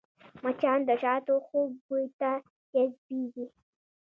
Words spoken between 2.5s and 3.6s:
جذبېږي